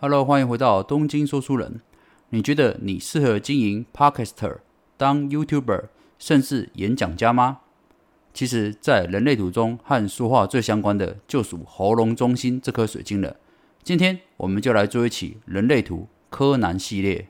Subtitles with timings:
[0.00, 1.80] Hello，欢迎回到东京说书人。
[2.28, 4.58] 你觉得你适合经营 Podcaster、
[4.96, 5.86] 当 YouTuber，
[6.20, 7.58] 甚至演讲家吗？
[8.32, 13.38] 其实，在人类图中和说话最相关的，就属喉咙中心这颗水晶了。
[13.82, 17.26] 今天，我们就来做一期人类图柯南系列。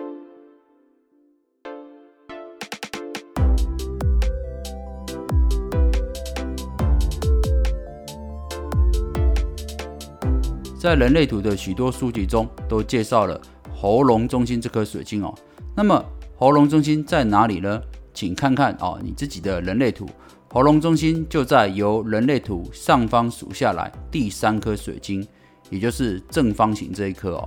[10.89, 13.39] 在人类图的许多书籍中，都介绍了
[13.77, 15.35] 喉咙中心这颗水晶哦。
[15.77, 16.03] 那么，
[16.35, 17.79] 喉咙中心在哪里呢？
[18.15, 20.09] 请看看哦，你自己的人类图，
[20.51, 25.23] 喉咙中心就在由人类图上方数下来第三颗水晶，
[25.69, 27.47] 也就是正方形这一颗哦。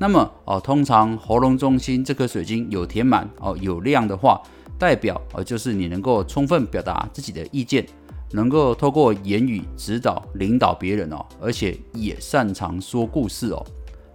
[0.00, 4.42] 那么哦，通常喉咙中心这颗水晶有填满哦，有亮的话，
[4.76, 7.86] 代表哦，就是你能够充分表达自己的意见。
[8.32, 13.64] 能够透过言语指导、领导别人哦，而且也擅长说故事哦。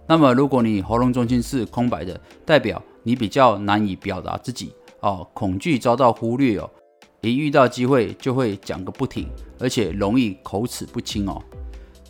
[0.06, 6.70] 那么，如果你喉咙中心是空白的，代表你比较难以表达自己哦，恐惧遭到忽略哦，
[7.20, 9.28] 一遇到机会就会讲个不停，
[9.58, 11.42] 而且容易口齿不清哦。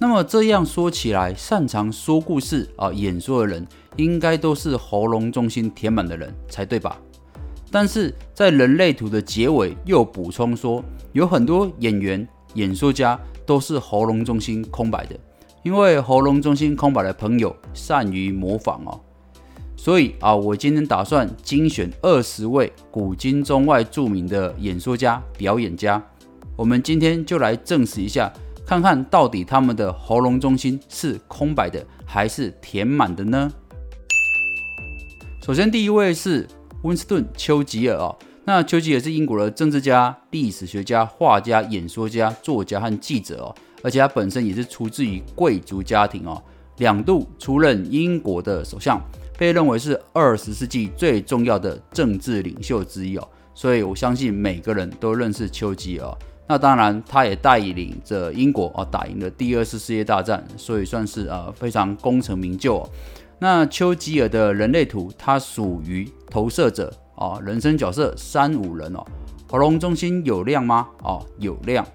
[0.01, 6.97] 那么这样说起来，擅长说故事啊、演说的人，应该都是喉咙中心填满的人才对吧？
[7.71, 15.15] 但是在人类图的结尾又补充说，有很多演员、演说家都是喉咙中心空白的，
[15.63, 18.99] 因为喉咙中心空白的朋友善于模仿哦。
[19.77, 26.03] 所以啊，我今天打算精选二十位古今中外著名的演说家、表演家，
[26.57, 28.33] 我们今天就来证实一下，
[28.67, 33.53] 看看到底他们的喉咙中心是空白的还是填满的呢？
[35.43, 36.49] 首先，第一位是。
[36.83, 46.41] 温斯顿·丘吉尔啊，那丘吉尔是英国的政治家、历史学家、画家、演说家、作家和记者哦，而且他本身也是出自于贵族家庭哦，
[46.77, 49.01] 两度出任英国的首相，
[49.37, 56.17] 被认为是二十世纪最重要的政治领袖之一哦，所以我相信每个人都认识丘吉尔。
[56.51, 62.89] 那当然，他也带领着英国啊打赢了第二次世界大战，所以算是啊非常功成名就。
[63.39, 69.05] 那丘吉尔的人类图，它属于投射者啊，人生角色三五人哦。
[69.49, 70.89] 喉咙中心有亮吗？
[71.03, 71.87] 哦，有亮。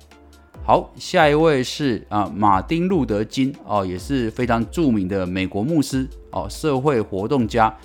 [0.66, 7.76] 好，下一位是啊，马丁路德金哦，也是非常著名的美国牧师哦，社会活动家。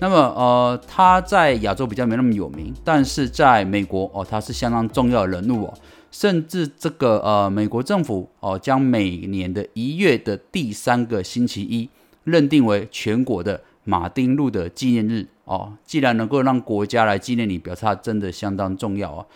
[0.00, 5.74] 那么呃，他在亚洲比较没那么有名，但是在美国哦，他是相当重要的人物哦，
[6.10, 11.88] 甚至这个呃，美国政府哦，将每年的一月的第三个星期一。
[12.24, 19.26] 认定为全国的马丁路的纪念日哦，既然能够让国家来纪念你，表示它真的相当重要啊。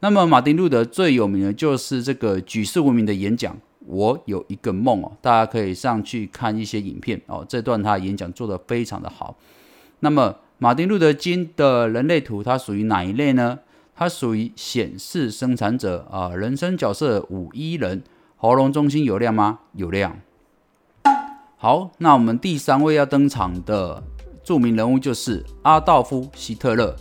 [0.00, 3.54] 那么马丁路德最有名的就是这个举世闻名的演讲
[3.86, 7.44] 《我有一个梦》哦，大家可以上去看一些影片哦。
[7.48, 9.36] 这段他演讲做得非常的好。
[10.00, 13.58] 那么马丁路德金的人类图，它属于哪一类呢？
[13.94, 18.02] 它属于显示生产者啊，人生角色五一人，
[18.36, 19.58] 喉咙中心有亮吗？
[19.74, 20.16] 有亮。
[21.60, 24.00] 好，那我们第三位要登场的
[24.44, 26.94] 著名人物就是阿道夫·希特勒。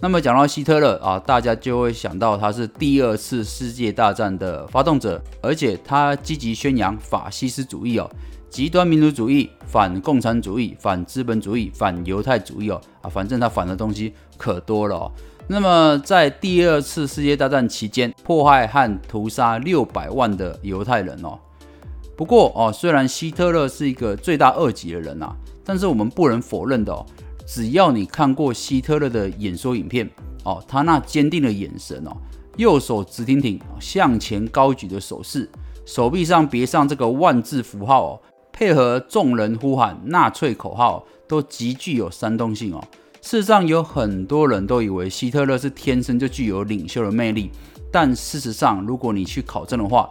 [0.00, 8.08] 那么讲到希特勒啊，大家就会想到他是第二次世界大战的发动者，而且他积极宣扬法西斯主义哦，
[8.48, 15.12] 极端民族主义、反共产主义、反资本主义、反犹太主义哦啊，反正他反的东西可多了哦。
[15.48, 21.36] 那么在第二次世界大战期间，迫害和屠杀六百万的犹太人哦。
[22.16, 27.04] 不过哦，虽然希特勒是一个罪大恶极的人呐，但是我们不能否认的哦，
[27.46, 30.08] 只要你看过希特勒的演说影片
[30.44, 32.16] 哦，他那坚定的眼神哦，
[32.56, 35.50] 右手直挺挺向前高举的手势，
[35.84, 38.20] 手臂上别上这个万字符号哦，
[38.52, 42.84] 配合众人呼喊纳粹口号，都极具有煽动性哦。
[43.20, 47.50] 事实上，有很多人都以为希特勒是天生就具有领袖的魅力，
[47.90, 50.08] 但事实上，如果你去考证的话，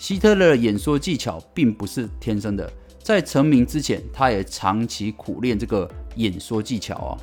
[0.00, 2.72] 希特勒的演说技巧并不是天生的，
[3.02, 7.18] 在成名之前，他也长期苦练这个演说技巧哦。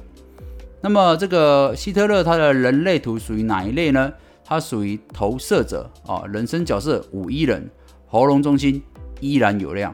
[0.80, 4.14] 那么，这个希特勒他的人类图属于哪一类呢？
[4.46, 7.68] 他属于投射者啊，人生角色五一人，
[8.06, 8.80] 喉咙中心
[9.20, 9.92] 依然有亮。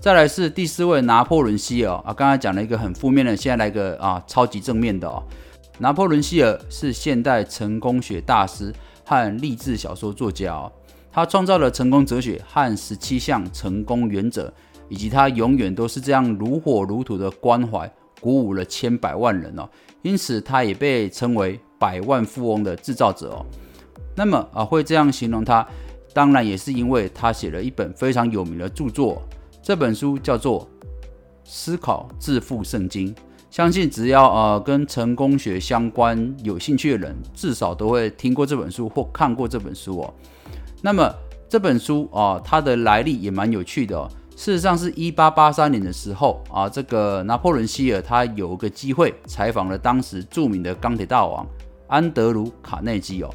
[0.00, 5.20] 再来是第四位拿破仑希尔啊，刚才讲了一个很负面的，现在来个啊超级正面的哦。
[5.80, 8.72] 拿破仑希尔是现代成功学大师
[9.04, 10.70] 和励志小说作家哦。
[11.16, 14.52] 他创造了成功哲学和十七项成功原则，
[14.90, 17.90] 以及他永远都是这样如火如荼的关怀，
[18.20, 19.66] 鼓舞了千百万人哦。
[20.02, 23.46] 因此，他也被称为百万富翁的制造者哦。
[24.14, 25.66] 那么啊，会这样形容他，
[26.12, 29.22] 当然也是因为他写了一本非常有名的著作，
[29.62, 30.60] 这本书叫做
[31.44, 33.14] 《思考致富圣经》。
[33.50, 40.14] 相信只要呃跟成功学相关有兴趣的人，至少都会听过这本书或看过这本书哦。
[40.82, 41.12] 那么
[41.48, 44.08] 这本书啊，它的来历也蛮有趣的哦。
[44.36, 51.46] 事实上是一八八三年的时候啊，这个拿破仑希尔他有个机会采访了当时著名的钢铁大王
[51.86, 53.30] 安德鲁卡内基哦。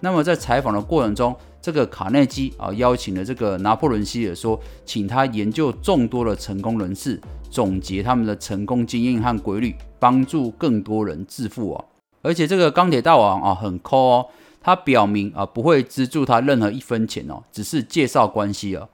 [0.00, 7.20] 那么在采访的过程中，这个卡内基啊邀请了这个拿破仑希尔说，请他研究众多的成功人士。
[7.48, 11.84] 总结他们的成功经验和规律，帮助更多人致富哦。
[12.20, 14.26] 而且这个钢铁大王啊很抠哦，
[14.66, 18.88] 他表明啊不会资助他任何一分钱哦，只是介绍关系哦。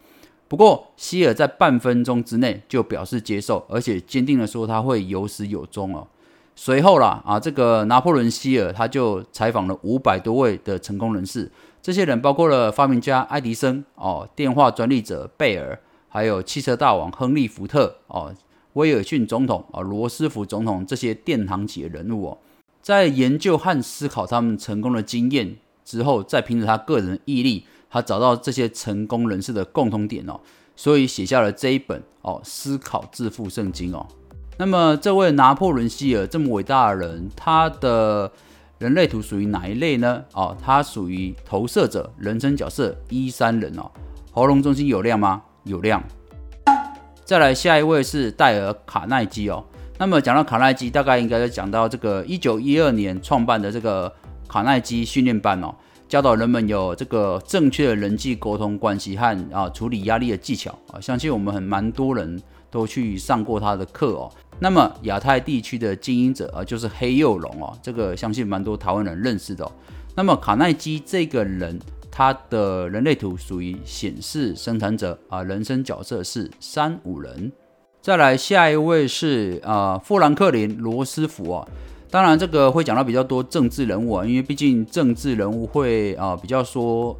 [0.46, 6.06] 不过希尔在半分钟之内就表示接受，而且坚定的说他会有始有终哦。
[6.54, 15.80] 随后啦啊，这个拿破仑希尔他就采访了五百多位的成功人士，这些人包括了发明家爱迪生哦，电话专利者贝尔。
[16.10, 18.30] 还有汽车大王亨利·福特哦，
[18.74, 22.38] 威尔逊总统啊，罗斯福总统这些殿堂级的人物哦，
[22.82, 30.40] 在研究和思考他们成功的经验之后，再凭着他个人的毅力，他找到这些成功人士的共同点哦，
[30.76, 34.06] 所以写下了这一本哦《思考致富圣经》哦。
[34.58, 38.30] 那么这位拿破仑希尔这么伟大的人，他的
[38.78, 40.22] 人类图属于哪一类呢？
[40.34, 43.90] 哦，他属于投射者人生角色一三人哦，
[44.30, 45.42] 喉咙中心有亮吗？
[45.64, 46.02] 有量，
[47.24, 49.64] 再来下一位是戴尔卡耐基哦。
[49.98, 54.12] 那么讲到卡耐基，大概应该就讲到这个一九一二年创办的这个
[54.52, 55.74] 卡耐基训练班哦，
[56.06, 61.00] 教导人们有这个正确的人际沟通关系和啊处理压力的技巧啊。
[61.00, 62.38] 相信我们很蛮多人
[62.70, 64.30] 都去上过他的课哦。
[64.58, 69.66] 那么亚太地区的经营者啊，就是黑幼龙哦，这个相信蛮多台湾人认识的。
[70.14, 71.80] 那么卡耐基这个人。
[72.14, 77.50] 他的人类图属于显示生产者啊，人生角色是三五人。
[78.02, 81.66] 再来下一位是啊，富兰克林罗斯福啊。
[82.12, 87.18] 当然这个会讲到比较多政治人物啊，因为毕竟政治人物会啊比较说，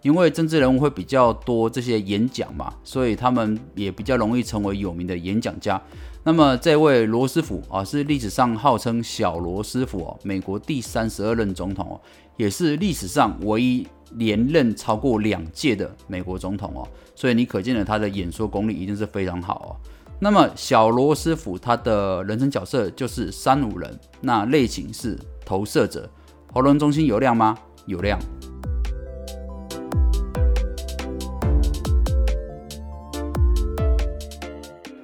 [0.00, 5.78] 因为政治人物会比较多这些演讲嘛，所以他们也比较容易成为有名的演讲家。
[6.24, 12.00] 那么这位罗斯福啊，是历史上号称小罗斯福哦，美国第三十二任总统哦，
[12.38, 13.86] 也是历史上唯一。
[14.12, 16.86] 连任超过两届的美国总统哦，
[17.16, 19.68] 所以你可见了他的演说功力一定是非常好哦。
[20.18, 26.08] 那么小罗斯福他的人生角色就是三五人，那类型是投射者，
[26.54, 27.56] 喉咙中心有亮吗？
[27.84, 28.18] 有亮。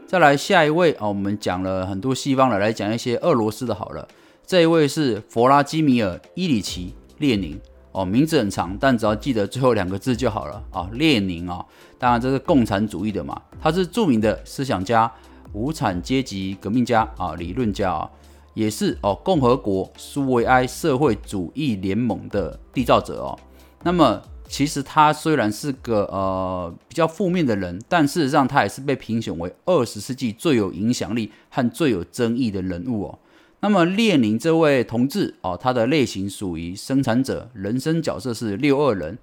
[0.06, 4.08] 再来下一位啊，我们讲了很多西方的，来讲一些俄罗斯的好了。
[4.46, 7.60] 这一位是弗拉基米尔·伊里奇·列宁。
[7.92, 10.88] 哦，名字很长，但只要记得最后两个字就好了啊。
[10.94, 11.64] 列宁啊，
[11.98, 15.12] 当然这是共产主义的嘛，他是著名的思想家、
[15.52, 18.10] 无产阶级革命家啊、理论家啊，
[18.54, 23.38] 也是哦共和国苏维埃社会主义联盟的缔造者哦。
[23.82, 33.18] 那么其实他虽然是个呃比较负面的人，但事实上他也是被评选为二十世纪最有影响力和最有争议的人物哦。
[33.64, 39.16] 那么列宁这位同志哦，他的类型属于生产者，人生角色是六二人，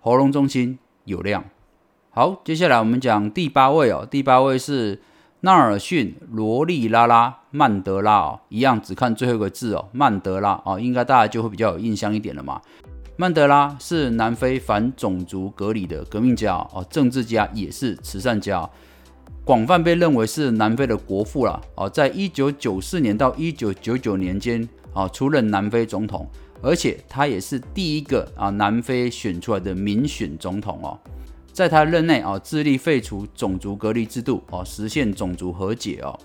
[0.00, 1.42] 喉咙中心有亮。
[2.10, 5.00] 好，接下来我们讲第八位哦，第八位是
[5.40, 12.60] 纳尔逊罗利拉拉曼德拉哦，一样只看最后一个字哦，曼德拉哦，应该大家就会比较有印象一点了嘛。
[13.16, 18.68] 曼德拉是南非反种族隔离的革命家哦，政治家也是慈善家。
[19.46, 26.28] 广泛被认为是南非的国父了啊，在一九九四年到一九九九年间啊，出任南非总统，
[26.60, 30.98] 而且他也是第一个啊南非选出来的民选总统哦，
[31.52, 36.18] 在他任内啊，致力废除种族隔离制度哦，实现种族和解哦。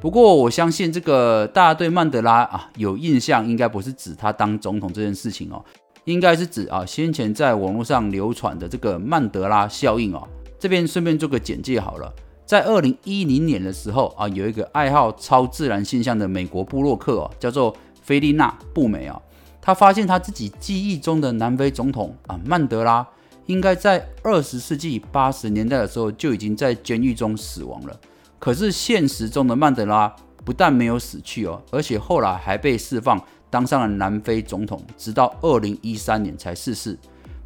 [0.00, 5.64] 不过我相信这个大家对曼德拉啊有印象，应该不是指他当总统这件事情哦，
[6.06, 10.26] 应该是指啊先前在网络上流传的这个曼德拉效应哦。
[10.58, 12.12] 这边顺便做个简介好了。
[12.48, 19.20] 在二零一零年的时候啊，有一个爱好超自然现象的美国布洛克哦，叫做菲利娜布美啊，
[19.60, 23.06] 他发现他自己记忆中的南非总统啊曼德拉，
[23.44, 27.94] 应该在二十世纪八十年代的时候就已经在监狱中死亡了。
[28.38, 30.10] 可是现实中的曼德拉
[30.42, 36.98] 不但没有死去哦，而且后来还被释放，当上了南非总统，直到二零一三年才逝世。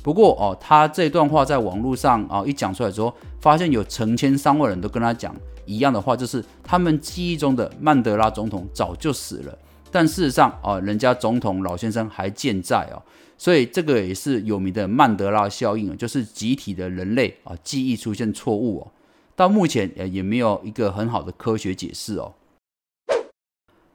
[0.02, 9.56] 不过哦，他这段话在网络上啊一讲出来之后，发现有成千上万人都跟他讲一样的话，就是他们记忆中的曼德拉总统早就死了，
[9.92, 13.00] 但事实上啊，人家总统老先生还健在哦，
[13.38, 18.90] 所以这个也是有名的曼德拉效应，就是集体的人类啊记忆出现错误哦。
[19.36, 22.34] 到目前呃也没有一个很好的科学解释哦。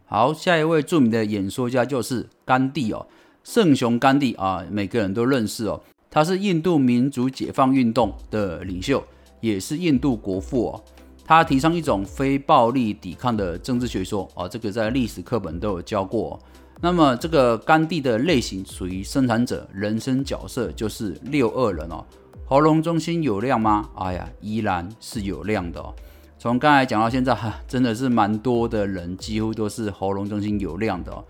[0.06, 3.06] 好，下一位著名的演说家就是甘地哦，
[3.44, 5.82] 圣雄甘地啊，每个人都认识哦。
[6.10, 9.04] 他是印度民族解放运动的领袖，
[9.42, 10.84] 也是印度国父哦。
[11.26, 16.40] 他提倡一种非暴力抵抗的政治学说哦，这个在历史课本都有教过。
[16.80, 22.06] 那么这个甘地的类型属于生产者，人生角色就是六二人哦。
[22.46, 23.90] 喉咙中心有亮吗？
[23.96, 25.94] 哎呀，依然是有亮的哦。
[26.40, 31.26] 从刚才讲到现在，哈，真的是蛮多的人，几乎都是喉咙中心有亮的哦。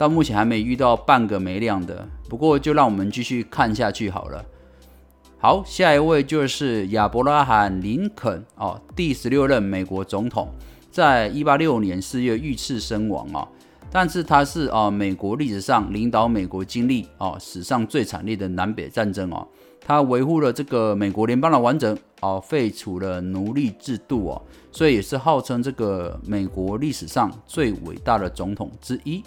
[0.00, 4.42] 到目前还没遇到半个没亮的，不过就让我们继续看下去好了。
[5.36, 10.48] 好，下一位就是亚伯拉罕·林肯哦，第十六任美国总统，
[10.90, 13.46] 在一八六年四月遇刺身亡哦。
[13.90, 19.46] 但是他是啊，美国历史上领导美国经历哦史上最惨烈的南北战争哦。
[19.84, 24.42] 他维护了这个美国联邦的完整哦，废除了奴隶制度哦，
[24.72, 29.22] 所以也是号称这个美国历史上最伟大的总统之一。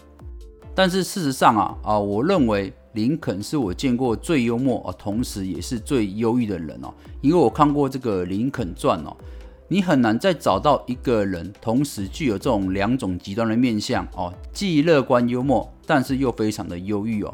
[0.76, 6.94] 但是事实上啊啊，我认为林肯是我见过最幽默啊，同时也是最忧郁的人哦。
[7.22, 9.16] 因为我看过这个《林肯传》哦，
[9.68, 17.34] 你很难再找到一个人同时具有这种两种极端的面相哦，既乐观幽默，但是又非常的忧郁哦。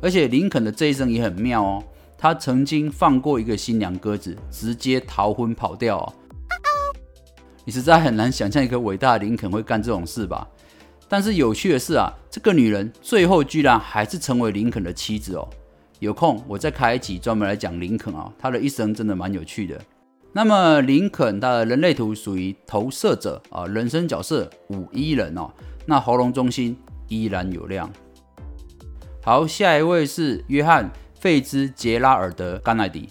[0.00, 1.82] 而且林肯的这一生也很妙哦。
[2.18, 6.12] 他曾经放过一个新娘鸽子，直接逃婚跑掉哦。
[7.66, 10.46] 你实在很难想象一个伟大的林肯会干这种事吧？
[11.08, 15.48] 但是有趣的是啊，这个女人最后居然还是成为林肯的妻子哦。
[16.00, 19.80] 有空我再开一集专门来讲林肯啊，他的一生真的蛮有趣的。
[20.32, 25.50] 那么林肯他的人类图属于投射者啊，人生角色五一人哦。
[25.86, 26.76] 那喉咙中心
[27.08, 27.90] 依然有亮。
[29.22, 30.90] 好，下一位是约翰。
[31.20, 33.08] 费兹杰拉尔德·甘乃迪，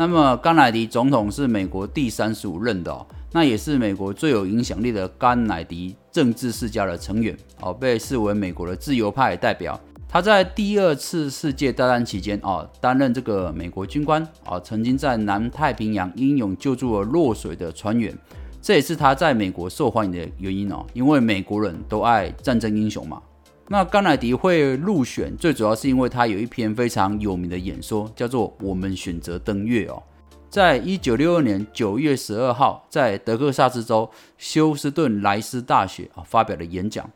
[0.00, 9.78] 那么甘乃迪总统是美国第三十五任的哦，那也是美国最有影响力的甘乃迪政治世家的成员哦，被视为美国的自由派代表。
[10.08, 18.16] 他在第二次世界大战期间哦，担任这个美国军官啊，曾经在南太平洋英勇救助了落水的船员，
[18.62, 23.20] 这也是他在美国受欢迎的原因哦，因为美国人都爱战争英雄嘛。
[23.70, 30.02] 那甘乃迪会入选，最主要是因为他有一篇非常有名的演说，叫做《我们选择登月》哦。
[30.48, 37.10] 在一九六二年九月十二号，在德克萨斯州休斯顿莱斯大学啊发表的演讲。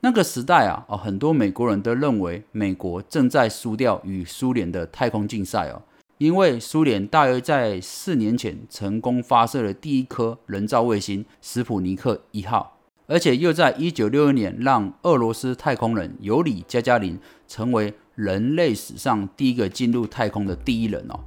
[0.00, 5.80] 那个时代啊，哦，很多美国人都认为美国正在输掉与苏联的太空竞赛哦，
[6.18, 12.77] 因为苏联大约在四年前成功发射了第一颗人造卫星“斯普尼克一号”。
[13.08, 21.18] 而且又在一九六二年让俄罗斯太空人尤里加加林成为人类史上第一个进入太空的第一人哦，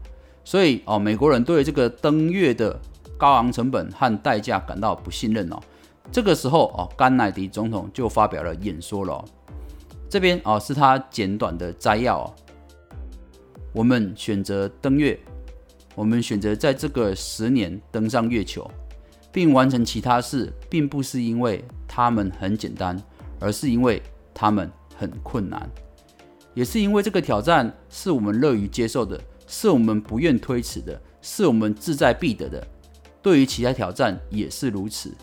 [0.43, 2.79] 所以哦，美国人对这个登月的
[3.17, 5.59] 高昂成本和代价感到不信任哦。
[6.11, 9.25] 这个时候哦，甘乃迪总统就发表了演说了，
[10.07, 12.33] 这边哦是他简短的摘要哦。
[13.73, 15.19] 我们选择登月，
[15.95, 18.69] 我们选择在这个十年登上月球。
[19.31, 23.01] 并完成其他事，并不是因为他们很简单，
[23.39, 24.01] 而是因为
[24.33, 25.69] 他们很困难，
[26.53, 32.65] 也是因为这个挑战是我们乐于接受的，是我们不愿推迟的，是我们志在必得的。
[33.21, 35.13] 对于其他挑战也是如此。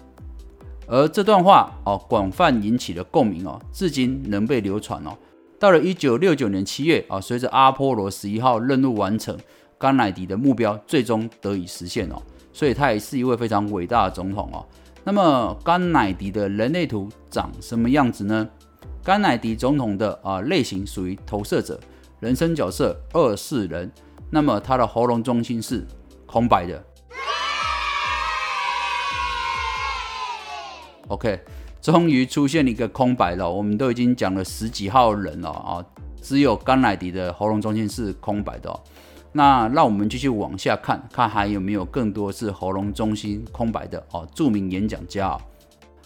[0.87, 5.17] 而这段话哦，广泛引起了共鸣哦，至今能被流传哦。
[5.59, 9.37] 到了一九六九年七月啊，随着阿波罗十一号任务完成，
[9.77, 12.23] 甘乃迪的目标最终得以实现哦。
[12.53, 14.67] 所以他也是一位非常伟大的总统哦。
[15.05, 18.49] 那么甘乃迪的人类图长什么样子呢？
[19.03, 21.81] 甘乃迪总统的啊类型属于投射者，
[22.21, 23.91] 人生角色二世人。
[24.31, 25.87] 那么他的喉咙中心是
[26.27, 26.85] 空白的。
[31.07, 31.41] OK，
[31.81, 33.51] 终于出现了一个空白了。
[33.51, 35.83] 我们都已经讲了十几号人了啊，
[36.21, 38.71] 只有甘乃迪的喉咙中心是空白的。
[39.39, 44.27] 那让我们继续往下看，看还有没有更多是喉咙中心空白的哦。
[44.35, 45.39] 著名演讲家，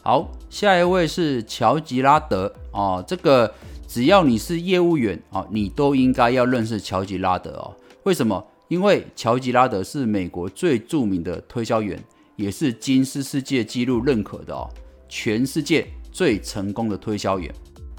[0.03, 3.03] 好，下一位是乔吉拉德哦。
[3.09, 3.51] 这个
[3.89, 7.75] 只要你是业务员哦，你都应该要认识乔吉拉德哦。
[8.03, 8.47] 为什么？
[8.69, 11.99] 因为乔吉拉德是美国最著名的推销员，
[12.37, 14.69] 也是金斯世界纪录认可的哦，
[15.09, 17.51] 全世界最成功的推销员。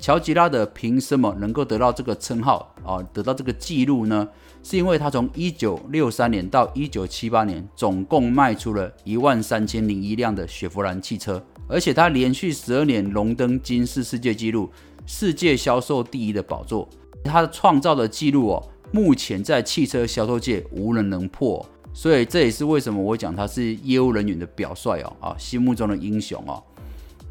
[0.04, 3.02] 乔吉拉德凭什么能够得到这个称号啊？
[3.14, 4.28] 得到这个记录呢？
[4.62, 14.70] 是因为他从一九六三年到一九七八年，总共卖出了一万三千零一辆的雪佛兰汽车，而且他连续十二年荣登金氏世界纪录，
[15.06, 16.90] 世界销售第一的宝座。
[17.24, 21.66] 他创造的记录哦，目前在汽车销售界无人能破。
[21.94, 26.62] 所以这也是为什么我讲他是业务人员的表率哦，啊，心目中的英雄哦。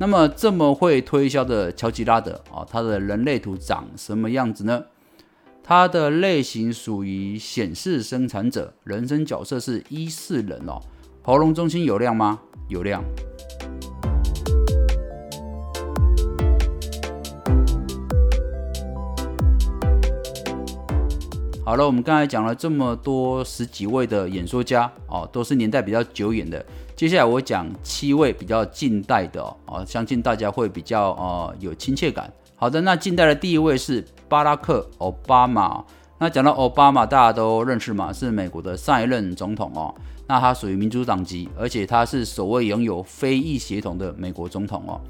[0.02, 4.82] 那么这么会推销的乔吉拉德啊，他的人类图长什么样子呢？
[5.62, 10.80] 他的类型属于显示生产者，人生角色是一四人哦。
[11.22, 12.40] 喉咙中心有亮吗？
[12.66, 13.00] 有亮。
[21.64, 26.66] 好了，我们刚才讲了这么多十几位的演说家哦，都是年代比较久远的。
[27.02, 32.32] 接下来我讲七位比较近代的哦，相信大家会比较呃有亲切感。
[32.54, 35.84] 好的，那近代的第一位是巴拉克·奥巴马。
[36.20, 39.92] 那讲到奥巴马，大家都认识嘛，是美国的上一任总统哦。
[40.28, 45.00] 那他属于民主党籍，而且他是首位拥有非裔血统的美国总统哦。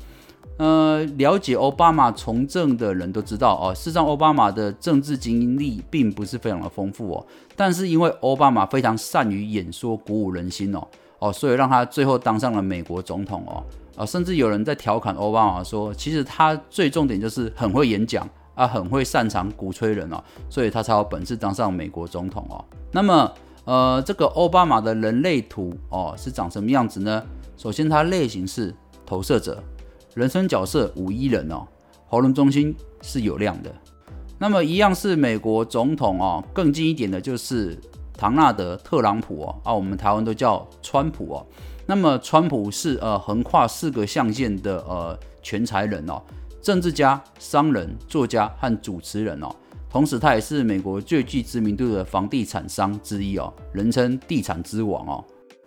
[0.56, 10.88] 呃，了解奥巴马从政的人都知道哦，事实上奥巴马的政治经历并不是非常的丰富哦，但是因为奥巴马非常善于演说，鼓舞人心哦，
[11.22, 13.62] 哦，所以让他最后当上了美国总统哦，
[13.94, 22.64] 啊，甚至有人在调侃奥巴马说，其实他最重点就是很会演讲啊，很会擅长鼓吹人哦，所以他才有本事当上美国总统哦。
[22.90, 23.32] 那么，
[23.66, 27.24] 呃，这个奥巴马的人类图哦是长什么样子呢？
[27.56, 28.74] 首先，他类型是
[29.06, 29.62] 投射者。
[30.16, 31.64] 人生角色五一人哦，
[32.08, 33.72] 喉咙中心是有亮的。
[34.40, 37.78] 那么一样是美国总统哦，更近一点的就是
[38.22, 41.44] 唐纳德·特朗普哦，啊，我们台湾都叫川普哦。
[41.86, 46.22] 那么川普是呃横跨四个象限的呃全才人哦，
[46.62, 49.48] 政治家、商人、作家和主持人哦。
[49.90, 55.24] 同时他也是美国最具知名度的房地产商之一哦，人称地产之王哦。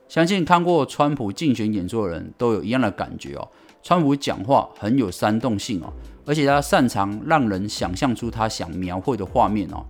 [0.08, 3.46] 相信看过川普竞选演说的人都有一样的感觉哦。
[3.84, 5.92] 川普讲话很有煽动性哦，
[6.26, 9.86] 而且他擅长让人想象出他想描绘的画面哦。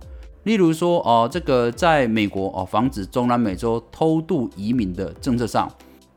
[0.46, 5.68] 例如说，哦，这个在美国哦，防止中南美洲偷渡移民的政策上，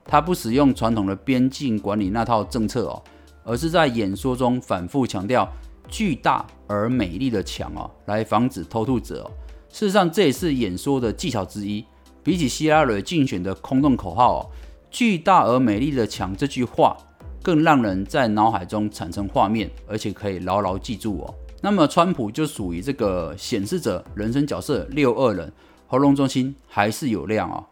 [0.05, 3.01] 他不使用传统的边境管理那套政策哦，
[3.43, 5.51] 而是在演说中反复强调
[5.87, 9.27] 巨大而美丽的墙哦，来防止偷渡者。
[9.69, 11.83] 事实上，这也是演说的技巧之一。
[12.21, 14.45] 比起希拉蕊竞选的空洞口号哦
[14.91, 16.95] ，“巨大而美丽的墙”这句话。
[17.41, 21.33] 更让人在脑海中产生画面，而且可以牢牢记住哦。
[21.61, 25.51] 那么，川普就属于这个显示者人生角色六二人，
[25.87, 27.65] 喉咙中心还是有亮哦。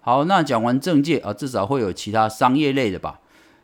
[0.00, 3.20] 好，那讲完政界啊，至少会有其他商业类的吧。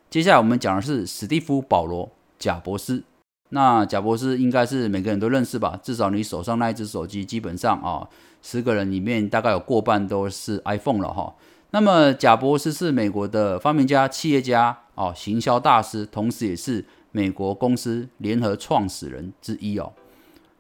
[0.09, 2.07] 接下来我们讲的是史蒂夫·保罗·
[2.39, 3.05] 贾伯斯。
[3.51, 5.79] 那贾伯斯应该是每个人都认识吧？
[5.83, 8.09] 至少你手上那一只手机，基本上啊，
[8.41, 11.35] 十个人里面大概有过半都是 iPhone 了哈。
[11.71, 16.85] 那么，贾伯斯是美国的发明家、企业家哦，行销大师，同时也是
[17.17, 19.93] 美国公司联合创始人之一哦。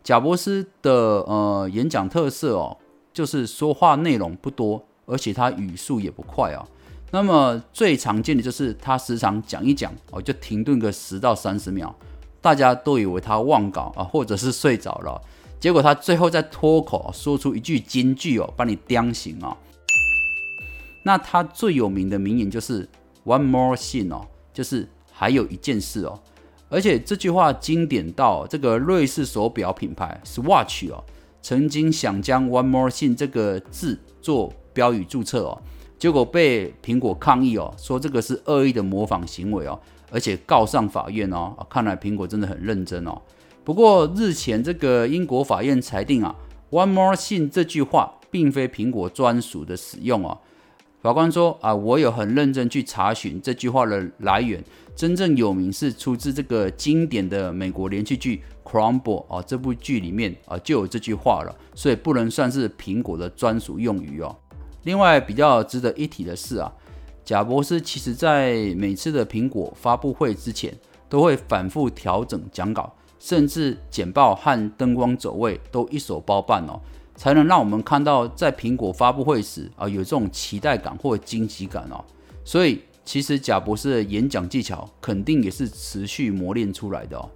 [0.04, 2.78] 贾伯斯的呃演讲特色哦，
[3.12, 6.64] 就是说话内容不多，而且他语速也不快哦。
[7.10, 11.92] 那么最常见的就是他时常讲一讲哦，就停顿个十到三十秒，
[12.40, 15.20] 大家都以为他忘稿啊，或者是睡着了，
[15.58, 19.56] 结果他最后再脱口说出一句金句哦，把你叼醒啊。
[21.02, 22.88] 那他最有名的名言就是
[23.24, 26.20] “One more thing” 哦，就是还有一件事哦。
[26.68, 31.04] 而且这句话经典到这个瑞士手表品牌 Swatch 哦，
[31.40, 35.62] 曾经想将 “One more thing” 这个字做标语注册哦，
[35.98, 39.78] 结果被苹果抗议哦，说这个是恶意的模仿行为哦，
[40.10, 41.54] 而且告上法院哦。
[41.70, 43.20] 看来苹果真的很认真哦。
[43.62, 46.34] 不过日前这个英国法院裁定啊
[46.70, 50.38] ，“One more thing” 这句话并非苹果专属的使用哦。
[51.04, 54.64] 法官说：“啊，我有很认真去查询这句话的来源，
[54.96, 64.34] 真正有名是出自这个经典的美国连续剧《Crumble》啊，这部剧里面啊就有这句话了，所以不能算是苹果的专属用语哦。
[64.84, 66.72] 另外，比较值得一提的是啊，
[67.22, 70.74] 贾博士其实在每次的苹果发布会之前，
[71.10, 76.80] 都会反复调整讲稿，甚至简报和灯光走位都一手包办哦。”
[77.16, 82.04] 才能让我们看到在苹果发布会时啊有这种期待感或惊喜感哦。
[82.44, 87.30] 所以其实贾博士的演讲技巧肯定也是持续磨练出来的哦。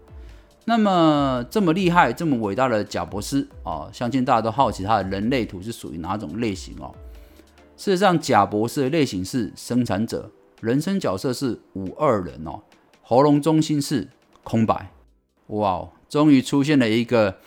[0.64, 6.94] 那么这么厉害、这么伟大的贾博士啊，相信大家都好奇他的人类图是属于哪种类型哦。
[7.76, 12.60] 事实上，贾博士的类型是生产者，人生角色是五二人哦，
[13.02, 14.08] 喉咙中心是
[14.42, 14.90] 空白。
[15.46, 17.38] 哇，终于出现了一个。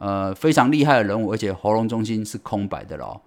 [0.00, 3.20] 呃，非常厉害的人物，而且喉咙中心是空白的了。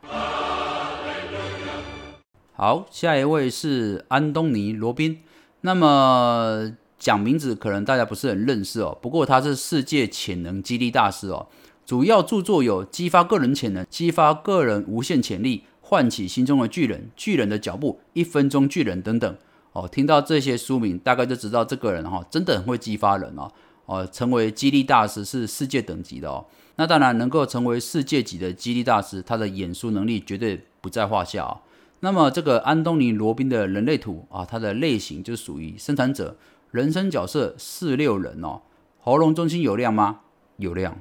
[2.54, 5.20] 好，下一位是安东尼·罗宾。
[5.62, 11.48] 那么讲名字可能大家不是很认识哦，不过他是世界潜能激励大师哦，
[11.86, 19.38] 主要著作有《激发个人潜能》《激发个人无限潜力》《唤起心中的巨人》《巨人的脚步》《一分钟巨人》等等。
[19.74, 23.52] 哦，听到这些书名，大概就知道这个人哈，真的很会激发人哦。
[23.86, 26.46] 哦，成为激励大师是世界等级的哦。
[26.76, 31.62] 那当然能够成为世界级的激励大师，他的演说能力绝对不在话下。
[32.00, 36.36] 那么这个安东尼罗宾的人类图啊，它的类型就属于生产者，
[36.72, 38.62] 人生角色四六人哦。
[39.00, 40.22] 喉咙中心有亮吗？
[40.58, 40.98] 有亮。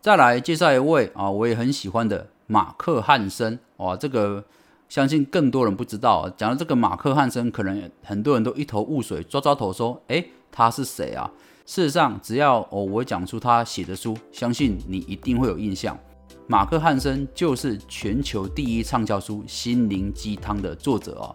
[0.00, 4.44] 再来介绍一位啊，我也很喜欢的马克汉森哇，这个
[4.88, 6.30] 相信更多人不知道。
[6.30, 11.32] 讲到这个马克汉森，可能很多人都一头雾水，抓抓头说：“哎，他是谁啊？”
[11.66, 15.98] 事实上，只要哦我讲出他写的书，相信你一定会有印象。
[16.46, 21.34] 马克汉森就是全球第一畅销书《心灵鸡汤》的作者哦，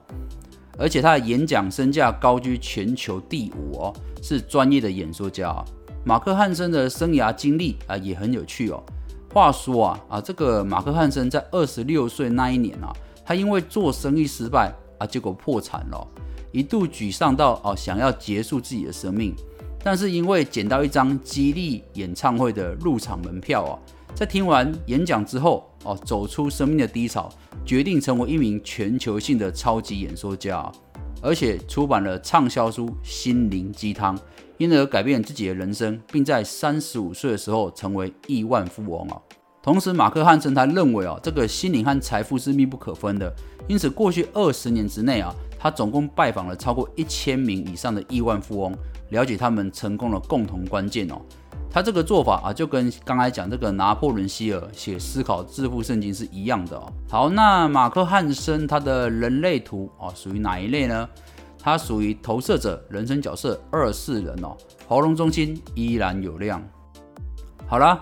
[0.77, 5.53] 而且他的演讲身价高居全球第五哦，是专业的演说家。
[6.05, 8.81] 马克汉森的生涯经历啊也很有趣哦。
[9.33, 12.93] 话说啊啊，这个马克汉森在二十六岁那一年啊，
[13.25, 16.07] 他因为做生意失败啊，结果破产了，
[16.53, 19.35] 一度沮丧到哦想要结束自己的生命。
[19.83, 23.73] 但是因为捡到一张激励演唱会的入场门票啊，
[24.13, 27.29] 在听完演讲之后哦，走出生命的低潮，
[27.65, 30.71] 决定成为一名全球性的超级演说家，
[31.21, 34.15] 而且出版了畅销书《心灵鸡汤》，
[34.57, 39.19] 因而改变自己的人生，并在三十五岁的时候成为亿万富翁啊。
[39.63, 43.33] 同时，马克汉森他认为啊，这个心灵和财富是密不可分的，
[43.67, 48.75] 因此过去二十年之内啊，他总共拜访了超过一千名以上的亿万富翁。
[49.11, 51.21] 了解他们成功的共同关键哦，
[51.69, 56.91] 他这个做法啊，就跟刚才讲这个拿破仑希尔写《思考致富圣经》是一样的哦。
[57.09, 61.07] 好，那马克汉森他的人类图啊，属于哪一类呢？
[61.63, 66.61] 他属于投射者人生角色二四人哦，喉咙中心依然有亮。
[67.67, 67.99] 好了，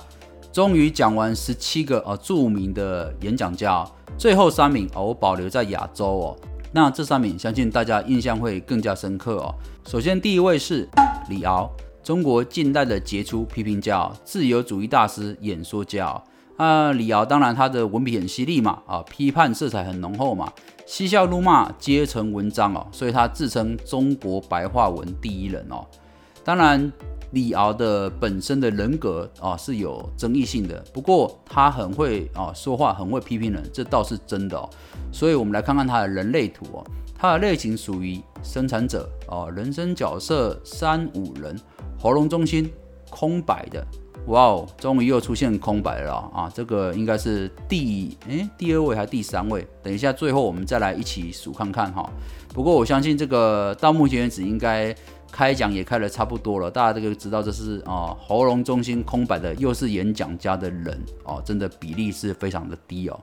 [0.54, 3.86] 终于讲完十七个啊著名的演讲家，
[4.18, 6.38] 最后三名哦，我保留在亚洲哦。
[6.72, 9.54] 那这三名相信大家印象会更加深刻哦。
[9.86, 10.88] 首先，第一位是
[11.30, 11.70] 李敖，
[12.04, 16.22] 中国近代的杰出批评家、自由主义大师、演说家。
[16.58, 20.52] 啊，李敖当然他的文笔很犀利嘛，啊，批判色彩很浓厚嘛，
[20.86, 25.86] 嬉笑怒骂皆成文章哦，所以他自称中国白话文第一人哦。
[26.44, 26.92] 当然。
[27.32, 34.68] 李敖的本身的人格啊是有争议性的，不过他很会啊说话，很会批评人，这倒是真的哦。
[35.12, 36.84] 所以我们来看看他的人类图哦，
[37.16, 41.56] 他的类型属于生产者哦，人生角色三五人，
[42.00, 42.68] 喉咙中心
[43.12, 43.86] 空白的，
[44.26, 46.52] 哇哦，终于又出现空白了啊！
[46.52, 49.68] 这个应该是第诶第二位还是第三位？
[49.84, 52.10] 等一下最后我们再来一起数看看哈。
[52.56, 54.96] 不过我相信这个到目前为止应该。
[55.32, 63.20] 开讲也开的差不多了，大家这个知道这是啊喉咙中心空白的，又是演讲家的人哦，真的比例是非常的低哦。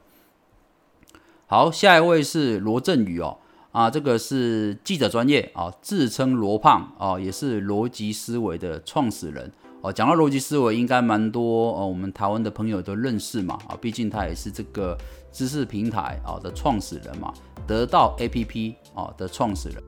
[1.46, 3.38] 好，下一位是罗振宇哦，
[3.70, 9.92] 啊这个是记者专业啊，自称罗胖啊，也是逻辑思维的创始人哦。
[9.92, 14.96] 讲到逻辑思维，应该蛮多哦，我们台湾的朋友都认识嘛啊，毕竟他也是这个
[15.30, 17.32] 知识平台啊的创始人嘛，
[17.66, 19.82] 得到 APP 啊的创始人。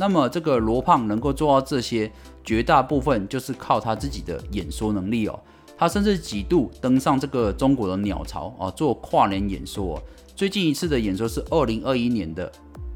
[0.00, 2.10] 那么这个罗胖能够做到这些，
[2.42, 5.38] 绝大部分就是靠他自己的演说能力哦。
[5.76, 10.02] 他甚至几度登上这个中国的鸟巢啊，做跨年演说。
[10.34, 12.50] 最近一次的演说是二零二一年的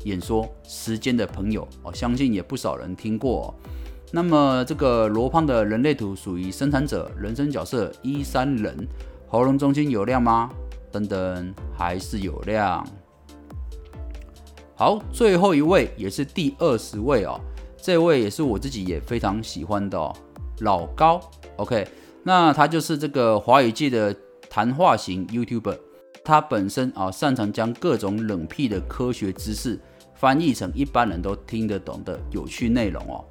[0.04, 3.54] 演说，《时间的朋友》哦，相信也不少人听过。
[4.10, 8.88] 那么这个罗胖的人类图属于生产者人生角色一三人，
[9.28, 10.50] 喉咙中心有亮吗？
[10.90, 12.82] 等等，还是有亮。
[14.76, 17.40] 好，最后一位也是第二十位哦，
[17.76, 20.12] 这位也是我自己也非常喜欢的哦，
[20.62, 21.20] 老高。
[21.56, 21.86] OK，
[22.24, 24.14] 那他就是这个华语界的
[24.50, 25.78] 谈话型 YouTuber，
[26.24, 29.78] 他本身啊擅长将各种冷僻的科学知识
[30.16, 33.24] 翻译成一般人都听得懂的有趣内容哦。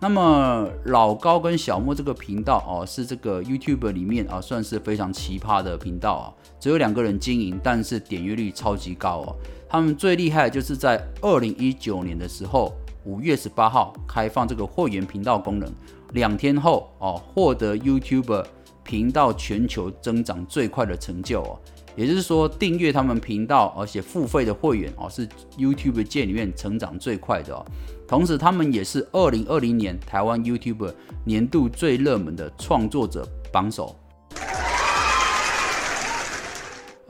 [0.00, 9.36] 那么老高跟小莫这个频道哦，是这个 YouTube 里面啊算是非常奇葩的频道啊，只有两个人经营，但是点阅率超级高哦。
[9.70, 15.72] 他们最厉害的就是在二零一九年的时候，五月十八号开放这个会员频道功能，
[16.12, 18.44] 两天后哦获得 YouTube
[18.82, 21.56] 频道全球增长最快的成就哦。
[21.94, 27.64] 也就是说，订阅他们频道而且付费的会员哦，是 YouTube 界里面成长最快的哦。
[28.08, 30.92] 同时，他们也是二零二零年台湾 YouTube
[31.24, 33.94] 年度最热门的创作者榜首。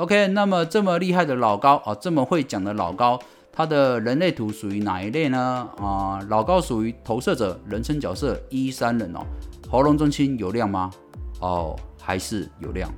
[0.01, 3.19] OK，那么这么厉害的老高啊，这么会讲的老高，
[3.53, 5.69] 他的人类图属于哪一类呢？
[5.77, 9.21] 啊，老高属于投射者人称角色一三人哦。
[9.69, 10.91] 喉咙中心有亮吗？
[11.41, 12.91] 哦，还是有量。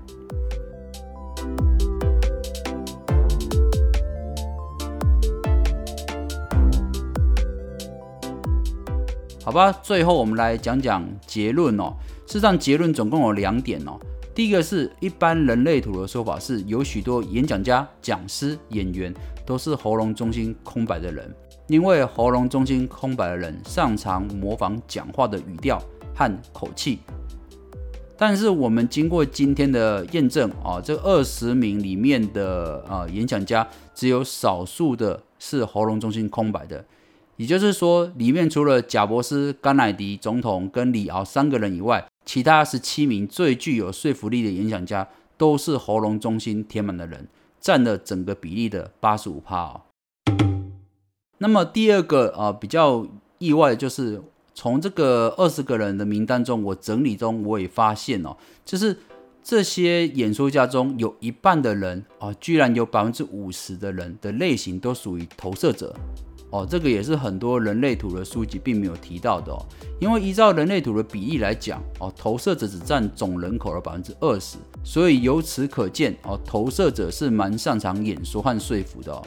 [9.45, 11.95] 好吧，最后我们来讲讲结论哦。
[12.27, 13.99] 事实上，结论总共有两点哦。
[14.35, 19.13] 第一个是一般人类图的说法是，有许多演讲家、讲师、演员
[19.45, 21.31] 都是喉咙中心空白的人，
[21.69, 25.79] 因为喉咙中心空白的人擅长模仿讲话的语调
[26.15, 27.01] 和口气。
[28.17, 36.83] 但是我们经过今天的验证啊，这二十名里面的呃演讲家，只有少数的是喉咙中心空白的。
[37.37, 47.29] 也就是说，里面除了贾伯斯、甘乃迪总统跟李敖三个人以外，其他十七名最具有说服力的演讲家都是喉咙中心填满的人，
[47.61, 49.83] 占了整个比例的八十五趴。
[51.39, 53.07] 那么第二个啊，比较
[53.39, 54.23] 意外的就是
[54.55, 58.97] 从这个二十个人的名单中，我整理中我也发现哦，就是
[59.43, 65.93] 这些演说家中有一半的人啊，居然有百分之五十的人的类型都属于投射者。
[66.53, 69.59] 哦，这个也是很多人类图的书籍并没有提到的哦。
[69.99, 79.23] 因为依照人类图的比例来讲，哦，投射者只占总人口的百分之二十，所以由此可见，哦，投射者是蛮擅长演说和说服的哦。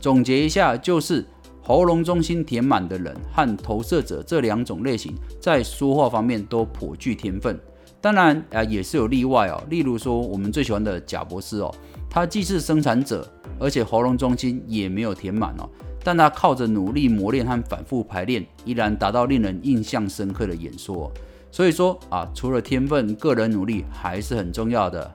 [0.00, 1.24] 总结一下，就是
[1.62, 7.58] 喉咙中心填满的人和投射者这两种类型，在说话方面都颇具天分。
[8.00, 9.62] 当然啊，也是有例外哦。
[9.68, 11.74] 例如说，我们最喜欢的贾博士哦，
[12.08, 15.68] 他既是生产者，而且喉咙中心也没有填满哦。
[16.08, 21.12] 但他靠着努力磨练和反复排练，依然达到令人印象深刻的演说。
[21.50, 25.14] 所以说啊，除了天分，个人努力还是很重要的。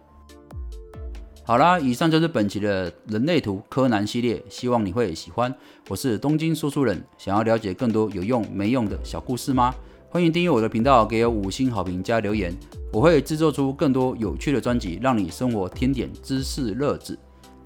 [1.44, 5.52] 好啦，以上就是本期的人类图柯南系列，希望你会喜欢。
[5.90, 9.74] 我是东京说书人，想要了解更多有用没用的小故事吗？
[10.12, 12.56] 欢迎订阅我的频道，给我五星好评加留言，
[12.92, 17.18] 我会制作出更多有趣的专辑，让你生活添点知识乐子。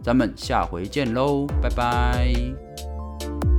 [0.02, 2.87] 咱们下回见喽，拜拜。
[3.22, 3.57] you